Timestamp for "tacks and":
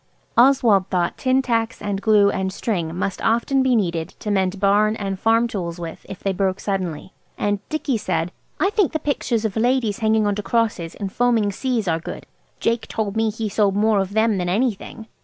1.43-2.01